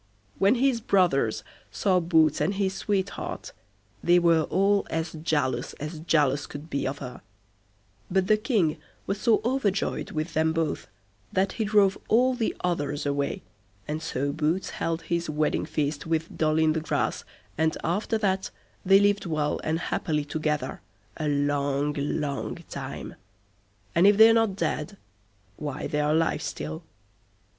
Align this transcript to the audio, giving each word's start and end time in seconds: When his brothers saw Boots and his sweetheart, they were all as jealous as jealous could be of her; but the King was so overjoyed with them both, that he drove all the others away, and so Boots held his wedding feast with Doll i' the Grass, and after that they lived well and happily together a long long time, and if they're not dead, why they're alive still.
When 0.39 0.55
his 0.55 0.81
brothers 0.81 1.43
saw 1.69 1.99
Boots 1.99 2.41
and 2.41 2.55
his 2.55 2.73
sweetheart, 2.73 3.53
they 4.03 4.17
were 4.17 4.45
all 4.45 4.87
as 4.89 5.13
jealous 5.13 5.73
as 5.73 5.99
jealous 5.99 6.47
could 6.47 6.71
be 6.71 6.87
of 6.87 6.97
her; 6.97 7.21
but 8.09 8.25
the 8.25 8.35
King 8.35 8.77
was 9.05 9.21
so 9.21 9.41
overjoyed 9.45 10.09
with 10.09 10.33
them 10.33 10.53
both, 10.53 10.87
that 11.31 11.51
he 11.51 11.65
drove 11.65 11.99
all 12.07 12.33
the 12.33 12.55
others 12.63 13.05
away, 13.05 13.43
and 13.87 14.01
so 14.01 14.31
Boots 14.31 14.71
held 14.71 15.03
his 15.03 15.29
wedding 15.29 15.67
feast 15.67 16.07
with 16.07 16.35
Doll 16.35 16.59
i' 16.59 16.71
the 16.71 16.81
Grass, 16.81 17.23
and 17.55 17.77
after 17.83 18.17
that 18.17 18.49
they 18.83 18.97
lived 18.99 19.27
well 19.27 19.59
and 19.63 19.77
happily 19.77 20.25
together 20.25 20.81
a 21.17 21.27
long 21.27 21.93
long 21.99 22.55
time, 22.71 23.13
and 23.93 24.07
if 24.07 24.17
they're 24.17 24.33
not 24.33 24.55
dead, 24.55 24.97
why 25.57 25.85
they're 25.85 26.09
alive 26.09 26.41
still. 26.41 26.81